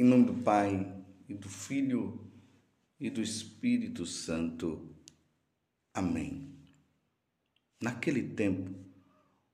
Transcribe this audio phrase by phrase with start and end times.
[0.00, 0.90] Em nome do Pai,
[1.28, 2.26] e do Filho,
[2.98, 4.96] e do Espírito Santo.
[5.92, 6.56] Amém.
[7.82, 8.74] Naquele tempo,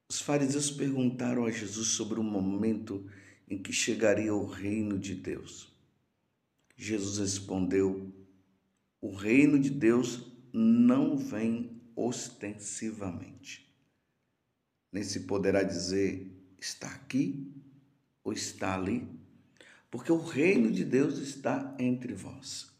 [0.08, 3.10] os fariseus perguntaram a Jesus sobre o momento
[3.48, 5.76] em que chegaria o reino de Deus.
[6.76, 8.14] Jesus respondeu:
[9.00, 13.68] O reino de Deus não vem ostensivamente.
[14.92, 17.52] Nem se poderá dizer está aqui
[18.22, 19.15] ou está ali,
[19.96, 22.70] porque o reino de Deus está entre vós.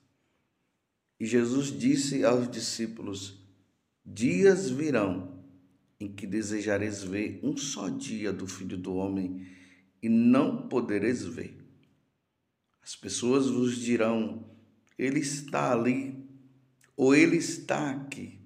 [1.19, 3.43] E Jesus disse aos discípulos:
[4.05, 5.43] Dias virão
[5.98, 9.47] em que desejareis ver um só dia do Filho do Homem
[10.02, 11.57] e não podereis ver.
[12.83, 14.45] As pessoas vos dirão:
[14.98, 16.23] Ele está ali,
[16.95, 18.38] ou Ele está aqui.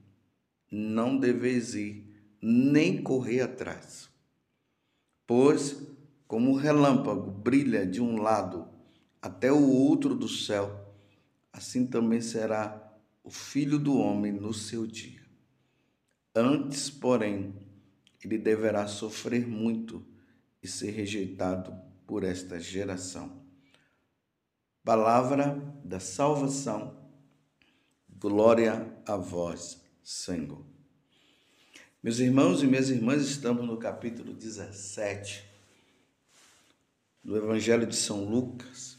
[0.71, 2.05] Não deveis ir,
[2.41, 4.09] nem correr atrás.
[5.27, 5.77] Pois,
[6.31, 8.69] como o relâmpago brilha de um lado
[9.21, 10.95] até o outro do céu,
[11.53, 15.21] assim também será o filho do homem no seu dia.
[16.33, 17.53] Antes, porém,
[18.23, 20.07] ele deverá sofrer muito
[20.63, 21.75] e ser rejeitado
[22.07, 23.43] por esta geração.
[24.85, 26.97] Palavra da salvação,
[28.09, 30.65] glória a vós, Senhor.
[32.01, 35.50] Meus irmãos e minhas irmãs, estamos no capítulo 17
[37.23, 38.99] do Evangelho de São Lucas,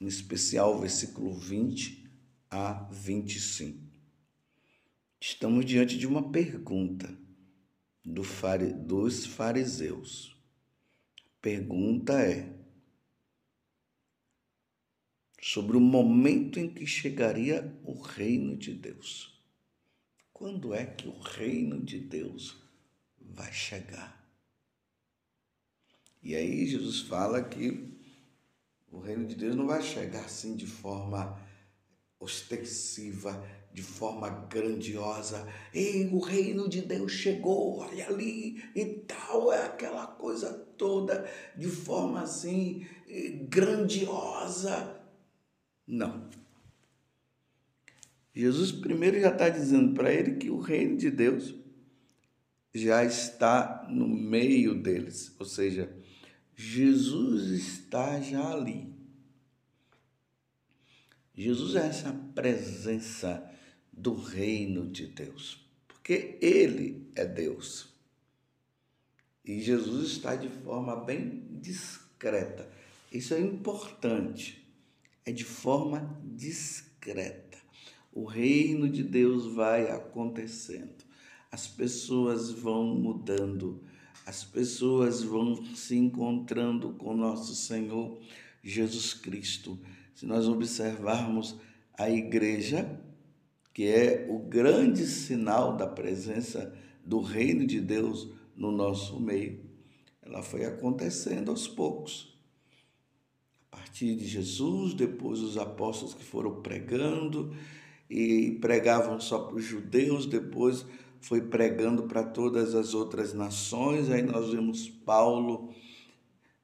[0.00, 2.10] em especial versículo 20
[2.50, 3.80] a 25.
[5.20, 7.08] Estamos diante de uma pergunta
[8.04, 8.22] do
[8.84, 10.36] dos fariseus.
[11.40, 12.52] Pergunta é
[15.40, 19.42] sobre o momento em que chegaria o reino de Deus.
[20.32, 22.60] Quando é que o reino de Deus
[23.18, 24.21] vai chegar?
[26.22, 27.92] E aí Jesus fala que
[28.90, 31.40] o reino de Deus não vai chegar assim de forma
[32.20, 35.48] ostensiva, de forma grandiosa.
[35.74, 41.68] Ei, o reino de Deus chegou, olha ali e tal, é aquela coisa toda de
[41.68, 45.00] forma assim eh, grandiosa.
[45.86, 46.28] Não.
[48.34, 51.54] Jesus primeiro já está dizendo para ele que o reino de Deus
[52.74, 55.94] já está no meio deles, ou seja,
[56.54, 58.92] Jesus está já ali.
[61.34, 63.50] Jesus é essa presença
[63.92, 67.92] do reino de Deus, porque Ele é Deus.
[69.44, 72.68] E Jesus está de forma bem discreta.
[73.10, 74.62] Isso é importante.
[75.24, 77.58] É de forma discreta.
[78.12, 81.04] O reino de Deus vai acontecendo.
[81.50, 83.82] As pessoas vão mudando
[84.24, 88.18] as pessoas vão se encontrando com nosso Senhor
[88.62, 89.78] Jesus Cristo.
[90.14, 91.56] Se nós observarmos
[91.98, 93.00] a igreja,
[93.74, 96.72] que é o grande sinal da presença
[97.04, 99.60] do reino de Deus no nosso meio,
[100.22, 102.38] ela foi acontecendo aos poucos.
[103.72, 107.52] A partir de Jesus, depois os apóstolos que foram pregando
[108.08, 110.84] e pregavam só para os judeus, depois
[111.22, 114.10] foi pregando para todas as outras nações.
[114.10, 115.72] Aí nós vemos Paulo,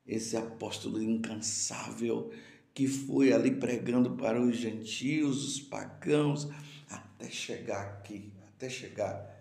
[0.05, 2.31] esse apóstolo incansável,
[2.75, 6.49] que foi ali pregando para os gentios, os pagãos,
[6.91, 9.39] até chegar aqui, até chegar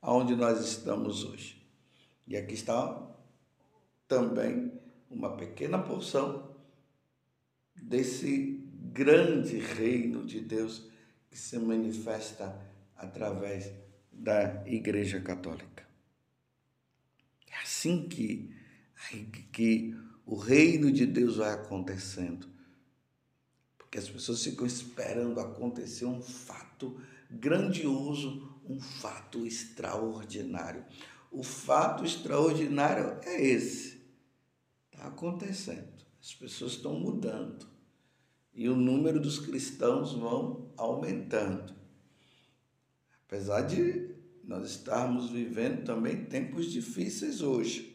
[0.00, 1.62] aonde nós estamos hoje.
[2.26, 3.14] E aqui está
[4.08, 4.72] também
[5.10, 6.56] uma pequena porção
[7.74, 10.88] desse grande reino de Deus
[11.28, 12.65] que se manifesta
[12.96, 13.72] através
[14.12, 15.86] da Igreja Católica.
[17.50, 18.54] É assim que,
[19.52, 22.48] que o reino de Deus vai acontecendo.
[23.76, 30.84] Porque as pessoas ficam esperando acontecer um fato grandioso, um fato extraordinário.
[31.30, 34.02] O fato extraordinário é esse.
[34.90, 35.92] Está acontecendo.
[36.20, 37.68] As pessoas estão mudando.
[38.52, 41.75] E o número dos cristãos vão aumentando.
[43.26, 44.14] Apesar de
[44.44, 47.94] nós estarmos vivendo também tempos difíceis hoje.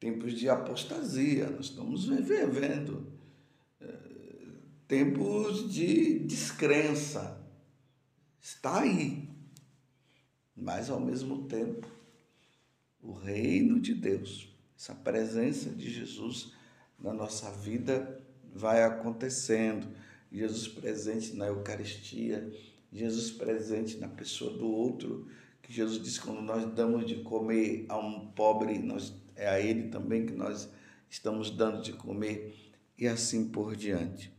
[0.00, 3.12] Tempos de apostasia, nós estamos vivendo
[3.80, 3.98] eh,
[4.88, 7.40] tempos de descrença.
[8.40, 9.28] Está aí.
[10.56, 11.86] Mas ao mesmo tempo,
[13.00, 16.52] o reino de Deus, essa presença de Jesus
[16.98, 18.20] na nossa vida
[18.52, 19.86] vai acontecendo.
[20.32, 22.50] Jesus presente na Eucaristia,
[22.92, 25.28] Jesus presente na pessoa do outro,
[25.62, 29.88] que Jesus disse quando nós damos de comer a um pobre, nós, é a ele
[29.88, 30.68] também que nós
[31.08, 34.32] estamos dando de comer e assim por diante.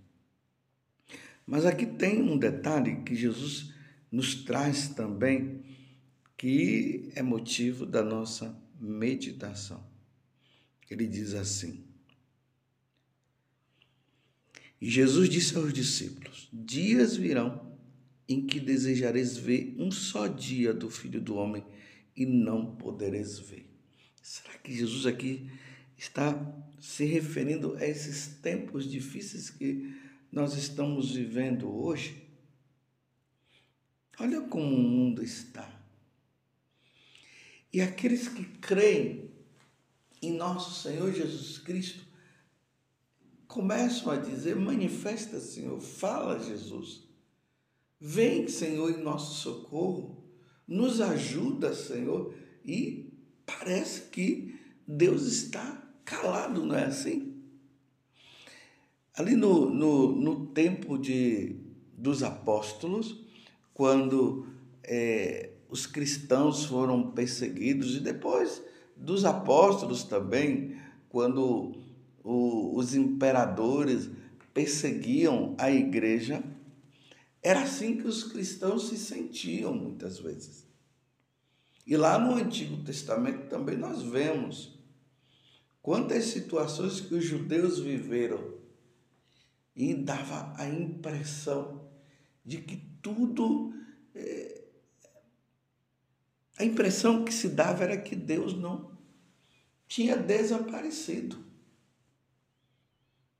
[1.45, 3.73] Mas aqui tem um detalhe que Jesus
[4.11, 5.63] nos traz também,
[6.37, 9.89] que é motivo da nossa meditação.
[10.89, 11.85] Ele diz assim:
[14.81, 17.70] E Jesus disse aos discípulos: Dias virão
[18.31, 21.63] em que desejareis ver um só dia do Filho do Homem
[22.15, 23.69] e não podereis ver.
[24.21, 25.49] Será que Jesus aqui
[25.97, 26.33] está
[26.79, 29.95] se referindo a esses tempos difíceis que
[30.31, 32.27] nós estamos vivendo hoje?
[34.17, 35.69] Olha como o mundo está.
[37.73, 39.29] E aqueles que creem
[40.21, 42.05] em nosso Senhor Jesus Cristo
[43.47, 47.10] começam a dizer: manifesta, Senhor, fala, Jesus.
[48.03, 50.23] Vem, Senhor, em nosso socorro.
[50.67, 52.33] Nos ajuda, Senhor.
[52.65, 53.13] E
[53.45, 57.35] parece que Deus está calado, não é assim?
[59.15, 61.57] Ali no, no, no tempo de,
[61.95, 63.23] dos apóstolos,
[63.71, 64.47] quando
[64.83, 68.63] é, os cristãos foram perseguidos, e depois
[68.97, 70.75] dos apóstolos também,
[71.07, 71.75] quando
[72.23, 74.09] o, os imperadores
[74.53, 76.43] perseguiam a igreja,
[77.41, 80.67] era assim que os cristãos se sentiam muitas vezes.
[81.85, 84.79] E lá no Antigo Testamento também nós vemos
[85.81, 88.59] quantas situações que os judeus viveram
[89.75, 91.89] e dava a impressão
[92.45, 93.73] de que tudo.
[94.13, 94.61] É,
[96.57, 98.95] a impressão que se dava era que Deus não
[99.87, 101.43] tinha desaparecido.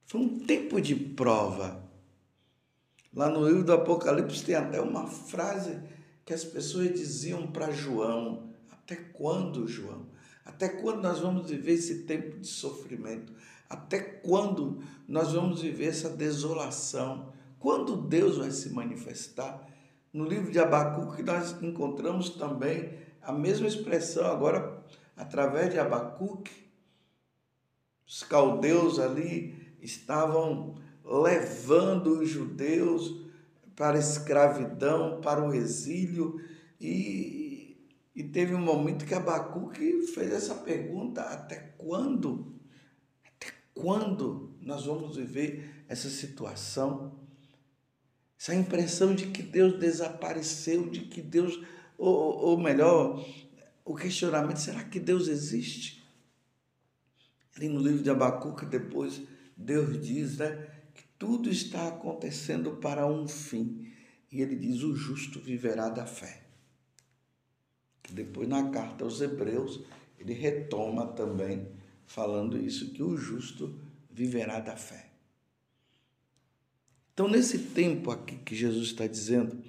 [0.06, 1.81] Foi um tempo de prova.
[3.14, 5.80] Lá no livro do Apocalipse tem até uma frase
[6.26, 10.08] que as pessoas diziam para João: Até quando, João?
[10.46, 13.34] Até quando nós vamos viver esse tempo de sofrimento?
[13.70, 17.32] Até quando nós vamos viver essa desolação?
[17.60, 19.68] Quando Deus vai se manifestar?
[20.14, 24.84] No livro de Abacuque nós encontramos também a mesma expressão agora
[25.16, 26.52] através de Abacuque.
[28.06, 30.76] Os caldeus ali estavam
[31.12, 33.20] levando os judeus
[33.76, 36.40] para a escravidão, para o exílio,
[36.80, 37.78] e,
[38.16, 42.56] e teve um momento que Abacuque fez essa pergunta: até quando?
[43.26, 47.20] Até quando nós vamos viver essa situação?
[48.40, 51.60] Essa impressão de que Deus desapareceu, de que Deus,
[51.98, 53.24] ou, ou melhor,
[53.84, 56.02] o questionamento: será que Deus existe?
[57.56, 59.22] Ali no livro de Abacuque, depois,
[59.58, 60.71] Deus diz né,
[61.22, 63.94] tudo está acontecendo para um fim.
[64.32, 66.48] E ele diz: o justo viverá da fé.
[68.10, 69.82] Depois, na carta aos Hebreus,
[70.18, 71.68] ele retoma também,
[72.08, 73.80] falando isso, que o justo
[74.10, 75.12] viverá da fé.
[77.14, 79.64] Então, nesse tempo aqui que Jesus está dizendo,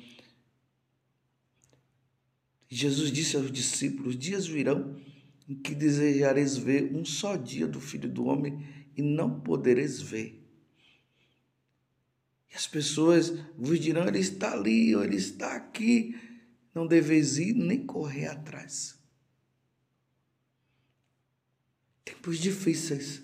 [2.66, 4.96] Jesus disse aos discípulos: Dias virão
[5.46, 8.66] em que desejareis ver um só dia do Filho do Homem
[8.96, 10.41] e não podereis ver.
[12.52, 16.14] E as pessoas vos dirão: Ele está ali, ou Ele está aqui.
[16.74, 18.98] Não deveis ir nem correr atrás.
[22.04, 23.22] Tempos difíceis.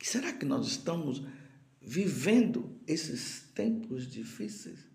[0.00, 1.22] Será que nós estamos
[1.80, 4.88] vivendo esses tempos difíceis?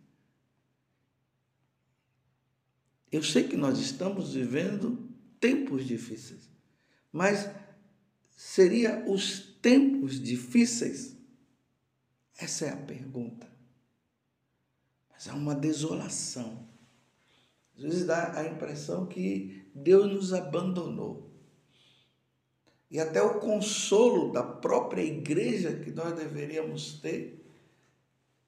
[3.12, 5.08] Eu sei que nós estamos vivendo
[5.40, 6.50] tempos difíceis,
[7.12, 7.48] mas
[8.36, 11.13] seria os tempos difíceis?
[12.38, 13.48] Essa é a pergunta.
[15.12, 16.68] Mas há uma desolação.
[17.76, 21.34] Às vezes dá a impressão que Deus nos abandonou
[22.94, 27.44] e até o consolo da própria igreja que nós deveríamos ter,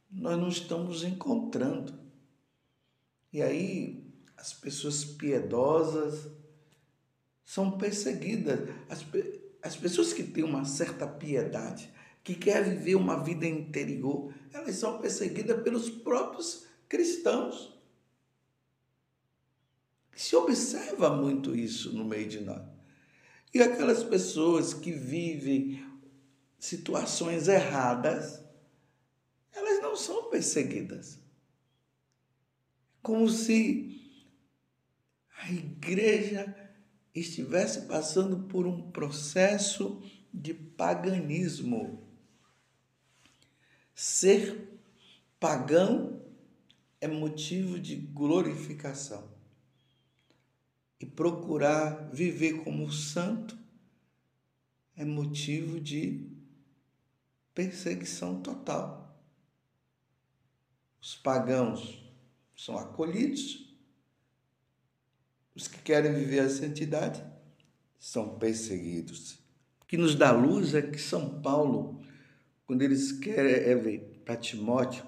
[0.07, 1.99] nós não estamos encontrando.
[3.33, 6.29] E aí as pessoas piedosas
[7.43, 8.69] são perseguidas.
[8.87, 9.03] As,
[9.63, 11.91] as pessoas que têm uma certa piedade,
[12.25, 17.71] que querem viver uma vida interior, elas são perseguidas pelos próprios cristãos.
[20.15, 22.63] Se observa muito isso no meio de nós.
[23.53, 25.85] E aquelas pessoas que vivem
[26.57, 28.43] situações erradas,
[29.53, 31.19] elas não são perseguidas.
[33.03, 34.01] Como se
[35.43, 36.55] a igreja
[37.13, 40.01] estivesse passando por um processo
[40.33, 42.04] de paganismo.
[43.95, 44.77] Ser
[45.39, 46.21] pagão
[46.99, 49.33] é motivo de glorificação
[50.99, 53.57] e procurar viver como santo
[54.97, 56.29] é motivo de
[57.53, 59.17] perseguição total.
[61.01, 62.03] Os pagãos
[62.55, 63.73] são acolhidos,
[65.55, 67.23] os que querem viver a santidade
[67.97, 69.39] são perseguidos.
[69.81, 72.01] O que nos dá luz é que São Paulo,
[72.65, 75.05] quando eles querem para Timóteo,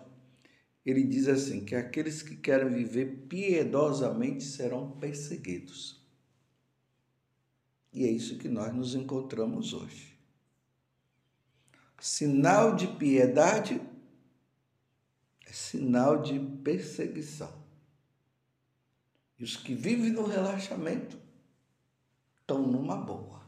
[0.86, 6.06] ele diz assim: que aqueles que querem viver piedosamente serão perseguidos.
[7.92, 10.18] E é isso que nós nos encontramos hoje.
[12.00, 13.82] Sinal de piedade
[15.46, 17.66] é sinal de perseguição.
[19.40, 21.20] E os que vivem no relaxamento
[22.40, 23.42] estão numa boa.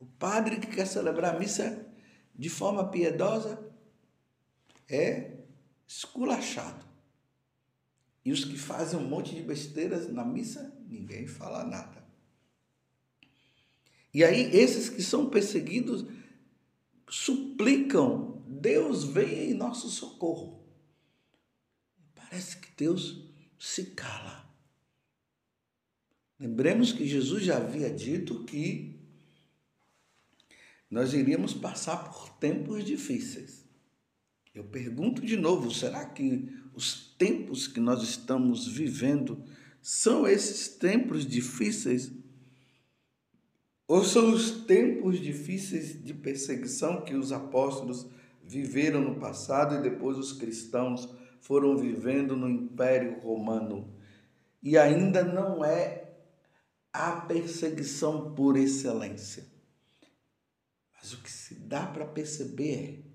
[0.00, 1.91] O padre que quer celebrar a missa
[2.42, 3.72] de forma piedosa
[4.88, 5.36] é
[5.86, 6.84] esculachado.
[8.24, 12.04] E os que fazem um monte de besteiras na missa, ninguém fala nada.
[14.12, 16.04] E aí, esses que são perseguidos
[17.08, 20.66] suplicam, Deus venha em nosso socorro.
[22.16, 24.52] Parece que Deus se cala.
[26.40, 28.91] Lembremos que Jesus já havia dito que
[30.92, 33.64] nós iríamos passar por tempos difíceis.
[34.54, 39.42] Eu pergunto de novo: será que os tempos que nós estamos vivendo
[39.80, 42.12] são esses tempos difíceis?
[43.88, 48.06] Ou são os tempos difíceis de perseguição que os apóstolos
[48.44, 51.08] viveram no passado e depois os cristãos
[51.40, 53.94] foram vivendo no Império Romano?
[54.62, 56.12] E ainda não é
[56.92, 59.51] a perseguição por excelência.
[61.02, 63.12] Mas o que se dá para perceber é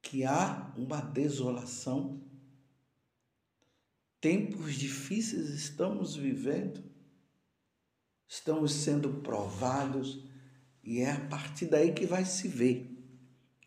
[0.00, 2.22] que há uma desolação.
[4.20, 6.84] Tempos difíceis estamos vivendo,
[8.28, 10.24] estamos sendo provados,
[10.84, 12.96] e é a partir daí que vai se ver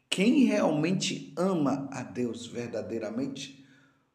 [0.09, 3.65] quem realmente ama a Deus verdadeiramente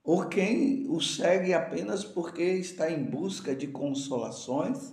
[0.02, 4.92] ou quem o segue apenas porque está em busca de consolações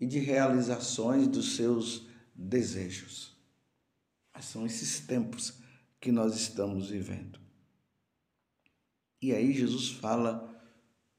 [0.00, 3.36] e de realizações dos seus desejos.
[4.32, 5.58] Mas são esses tempos
[6.00, 7.40] que nós estamos vivendo.
[9.20, 10.48] E aí Jesus fala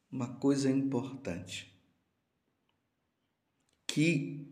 [0.09, 1.77] uma coisa importante,
[3.85, 4.47] que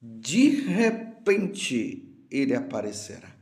[0.00, 3.34] de repente ele aparecerá.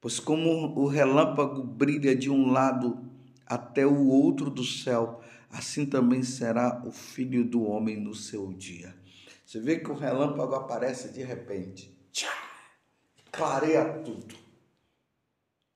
[0.00, 3.10] Pois como o relâmpago brilha de um lado
[3.44, 8.94] até o outro do céu, assim também será o filho do homem no seu dia.
[9.44, 12.32] Você vê que o relâmpago aparece de repente, tchá,
[13.32, 14.34] clareia tudo.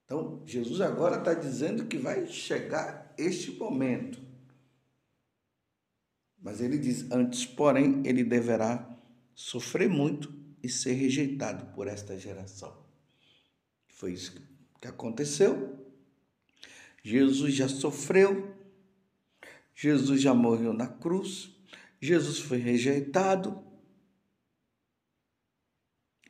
[0.05, 4.19] Então, Jesus agora está dizendo que vai chegar este momento.
[6.39, 8.97] Mas ele diz: antes, porém, ele deverá
[9.33, 12.85] sofrer muito e ser rejeitado por esta geração.
[13.89, 14.35] Foi isso
[14.79, 15.85] que aconteceu.
[17.03, 18.55] Jesus já sofreu,
[19.75, 21.53] Jesus já morreu na cruz,
[21.99, 23.61] Jesus foi rejeitado,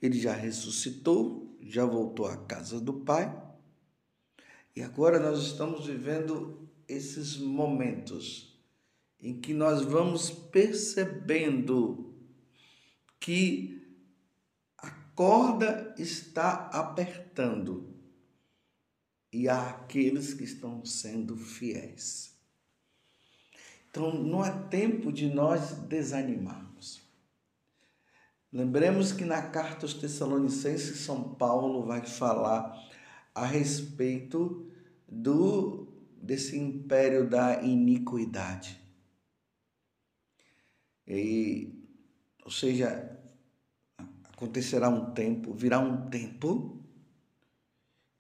[0.01, 3.43] ele já ressuscitou, já voltou à casa do Pai.
[4.75, 8.59] E agora nós estamos vivendo esses momentos
[9.19, 12.13] em que nós vamos percebendo
[13.19, 13.81] que
[14.77, 17.95] a corda está apertando
[19.31, 22.34] e há aqueles que estão sendo fiéis.
[23.95, 27.01] Então não é tempo de nós desanimarmos.
[28.51, 32.77] Lembremos que na carta aos Tessalonicenses, São Paulo vai falar
[33.33, 34.69] a respeito
[35.07, 35.87] do
[36.21, 38.81] desse império da iniquidade.
[41.07, 41.73] E,
[42.43, 43.17] ou seja,
[44.25, 46.83] acontecerá um tempo, virá um tempo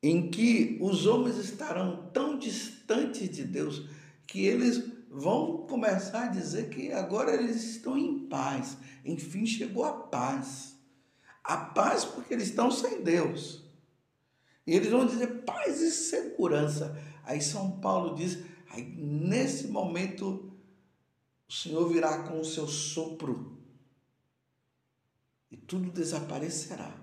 [0.01, 3.89] em que os homens estarão tão distantes de Deus
[4.25, 8.77] que eles vão começar a dizer que agora eles estão em paz.
[9.03, 10.77] Enfim, chegou a paz.
[11.43, 13.63] A paz porque eles estão sem Deus.
[14.67, 17.01] E eles vão dizer paz e segurança.
[17.23, 20.53] Aí São Paulo diz: aí nesse momento
[21.47, 23.57] o Senhor virá com o seu sopro
[25.49, 26.93] e tudo desaparecerá.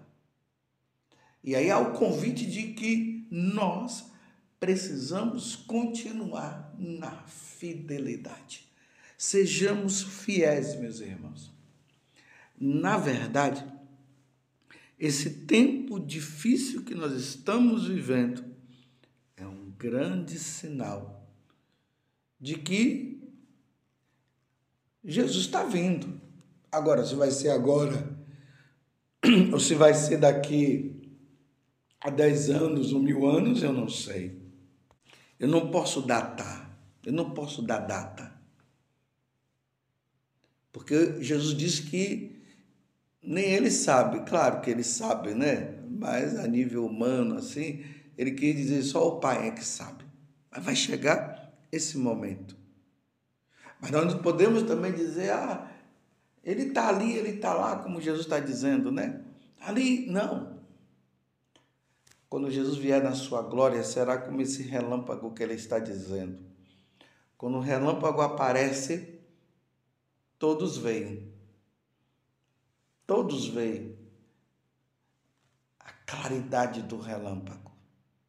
[1.43, 4.12] E aí há o convite de que nós
[4.63, 8.65] precisamos continuar na fidelidade.
[9.19, 11.51] Sejamos fiéis, meus irmãos.
[12.57, 13.67] Na verdade,
[14.97, 18.45] esse tempo difícil que nós estamos vivendo
[19.37, 21.29] é um grande sinal
[22.39, 23.21] de que
[25.05, 26.21] Jesus está vindo.
[26.71, 28.17] Agora, se vai ser agora,
[29.53, 31.03] ou se vai ser daqui
[32.01, 34.41] a dez anos ou mil anos, eu não sei.
[35.43, 36.71] Eu não posso datar,
[37.05, 38.33] eu não posso dar data.
[40.73, 42.41] Porque Jesus disse que
[43.21, 45.81] nem ele sabe, claro que ele sabe, né?
[45.91, 47.85] Mas a nível humano, assim,
[48.17, 50.05] ele quer dizer só o Pai é que sabe.
[50.49, 52.57] Mas vai chegar esse momento.
[53.81, 55.69] Mas nós não podemos também dizer, ah,
[56.45, 59.21] ele está ali, ele está lá, como Jesus está dizendo, né?
[59.61, 60.62] Ali, não.
[62.33, 66.43] Quando Jesus vier na sua glória, será como esse relâmpago que ele está dizendo.
[67.37, 69.21] Quando o relâmpago aparece,
[70.39, 71.31] todos veem.
[73.07, 73.99] Todos veem
[75.79, 77.71] a claridade do relâmpago.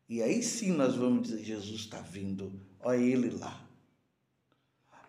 [0.10, 3.66] E aí sim nós vamos dizer: Jesus está vindo, olha ele lá.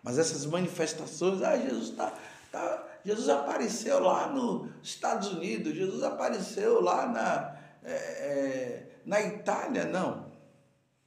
[0.01, 2.17] Mas essas manifestações, ah, Jesus está.
[2.49, 7.54] Tá, Jesus apareceu lá nos Estados Unidos, Jesus apareceu lá na,
[7.85, 9.85] é, é, na Itália.
[9.85, 10.31] Não,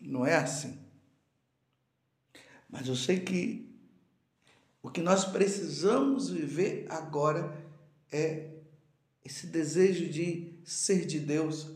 [0.01, 0.79] não é assim.
[2.69, 3.69] Mas eu sei que
[4.83, 7.57] o que nós precisamos viver agora
[8.11, 8.51] é
[9.25, 11.71] esse desejo de ser de Deus,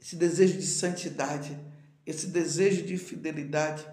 [0.00, 1.58] esse desejo de santidade,
[2.04, 3.86] esse desejo de fidelidade,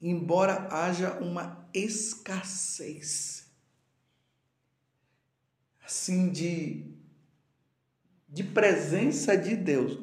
[0.00, 3.48] embora haja uma escassez
[5.88, 6.84] assim de,
[8.28, 9.98] de presença de Deus.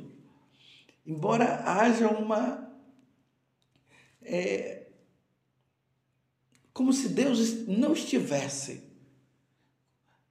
[1.06, 2.66] Embora haja uma.
[4.22, 4.88] É,
[6.74, 8.84] como se Deus não estivesse.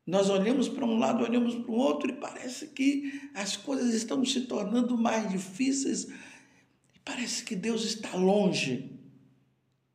[0.06, 4.22] Nós olhamos para um lado, olhamos para o outro e parece que as coisas estão
[4.24, 6.08] se tornando mais difíceis.
[7.04, 8.98] Parece que Deus está longe.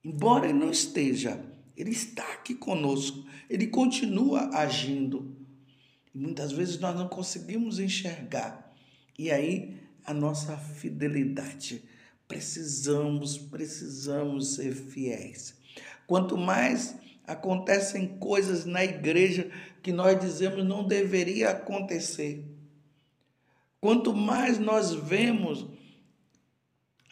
[0.04, 1.46] Embora Ele não esteja,
[1.78, 5.39] Ele está aqui conosco, Ele continua agindo.
[6.20, 8.74] Muitas vezes nós não conseguimos enxergar.
[9.18, 11.82] E aí a nossa fidelidade.
[12.28, 15.56] Precisamos, precisamos ser fiéis.
[16.06, 16.94] Quanto mais
[17.26, 19.50] acontecem coisas na igreja
[19.82, 22.44] que nós dizemos não deveria acontecer.
[23.80, 25.68] Quanto mais nós vemos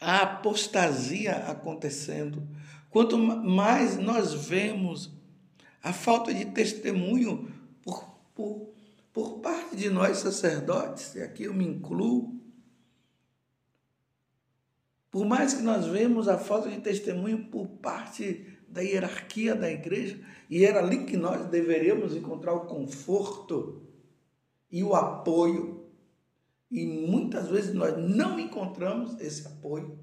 [0.01, 2.45] a apostasia acontecendo,
[2.89, 5.09] quanto mais nós vemos
[5.81, 7.49] a falta de testemunho
[7.81, 8.03] por,
[8.35, 8.76] por
[9.17, 12.39] por parte de nós sacerdotes, e aqui eu me incluo,
[15.09, 20.23] por mais que nós vemos a falta de testemunho por parte da hierarquia da igreja,
[20.47, 23.81] e era ali que nós deveríamos encontrar o conforto
[24.71, 25.89] e o apoio,
[26.69, 29.97] e muitas vezes nós não encontramos esse apoio,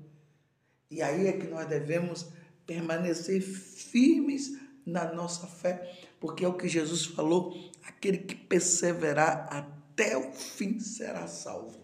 [0.90, 2.32] e aí é que nós devemos
[2.66, 7.54] permanecer firmes na nossa fé, porque é o que Jesus falou:
[7.86, 11.78] aquele que perseverar até o fim será salvo.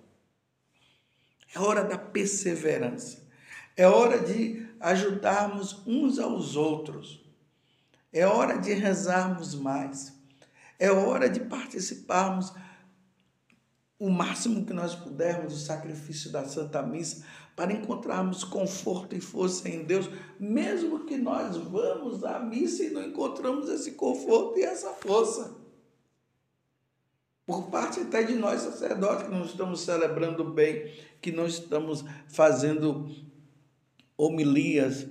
[1.54, 3.22] É hora da perseverança,
[3.76, 7.22] é hora de ajudarmos uns aos outros,
[8.10, 10.14] é hora de rezarmos mais,
[10.78, 12.50] é hora de participarmos
[13.98, 17.26] o máximo que nós pudermos do sacrifício da Santa Missa
[17.60, 23.04] para encontrarmos conforto e força em Deus, mesmo que nós vamos à missa e não
[23.04, 25.54] encontramos esse conforto e essa força.
[27.44, 33.14] Por parte até de nós sacerdotes que não estamos celebrando bem, que não estamos fazendo
[34.16, 35.06] homilias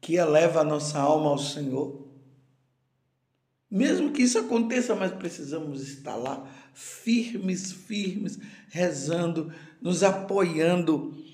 [0.00, 2.08] que eleva a nossa alma ao Senhor.
[3.70, 8.38] Mesmo que isso aconteça, mas precisamos estar lá firmes, firmes,
[8.70, 11.28] rezando, nos apoiando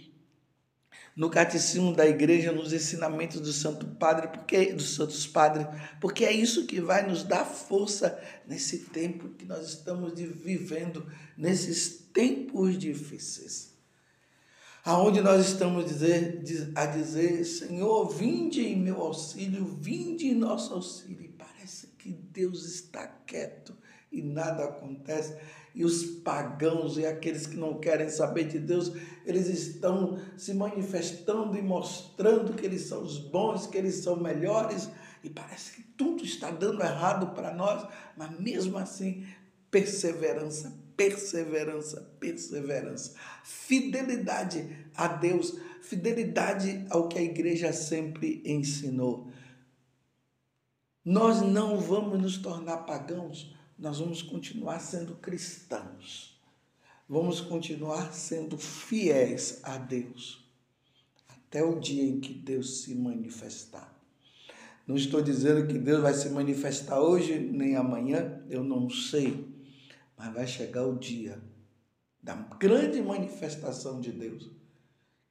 [1.16, 5.66] no catecismo da igreja, nos ensinamentos do Santo Padre, porque dos Santos Padres,
[5.98, 12.11] porque é isso que vai nos dar força nesse tempo que nós estamos vivendo, nesses
[12.12, 13.74] tempos difíceis.
[14.85, 16.42] Aonde nós estamos dizer,
[16.74, 21.24] a dizer, Senhor, vinde em meu auxílio, vinde em nosso auxílio.
[21.24, 23.74] E parece que Deus está quieto
[24.12, 25.37] e nada acontece
[25.76, 28.90] e os pagãos e aqueles que não querem saber de Deus,
[29.26, 34.88] eles estão se manifestando e mostrando que eles são os bons, que eles são melhores,
[35.22, 37.86] e parece que tudo está dando errado para nós,
[38.16, 39.26] mas mesmo assim,
[39.70, 49.30] perseverança, perseverança, perseverança, fidelidade a Deus, fidelidade ao que a igreja sempre ensinou.
[51.04, 56.40] Nós não vamos nos tornar pagãos nós vamos continuar sendo cristãos.
[57.08, 60.44] Vamos continuar sendo fiéis a Deus
[61.28, 63.94] até o dia em que Deus se manifestar.
[64.86, 69.46] Não estou dizendo que Deus vai se manifestar hoje nem amanhã, eu não sei.
[70.16, 71.40] Mas vai chegar o dia
[72.22, 74.50] da grande manifestação de Deus,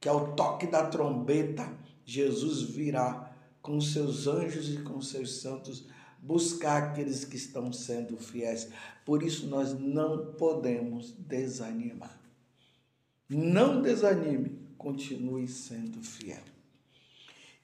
[0.00, 1.70] que ao toque da trombeta,
[2.04, 5.88] Jesus virá com seus anjos e com seus santos
[6.26, 8.68] buscar aqueles que estão sendo fiéis.
[9.04, 12.20] Por isso nós não podemos desanimar.
[13.28, 16.42] Não desanime, continue sendo fiel.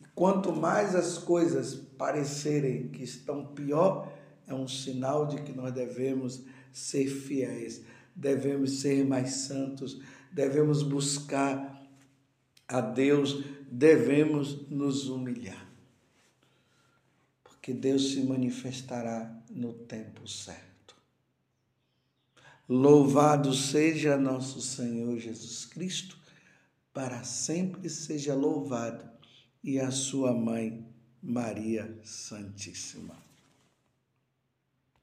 [0.01, 4.12] E quanto mais as coisas parecerem que estão pior,
[4.46, 7.83] é um sinal de que nós devemos ser fiéis,
[8.14, 10.01] devemos ser mais santos,
[10.33, 11.81] devemos buscar
[12.66, 15.71] a Deus, devemos nos humilhar.
[17.62, 20.96] Porque Deus se manifestará no tempo certo.
[22.68, 26.18] Louvado seja nosso Senhor Jesus Cristo,
[26.92, 29.09] para sempre seja louvado,
[29.62, 30.85] e a sua mãe,
[31.22, 33.16] Maria Santíssima.